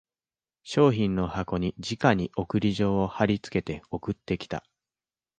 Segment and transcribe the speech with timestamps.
[0.63, 4.65] 商品の箱にじかに送り状を張りつけて送ってきた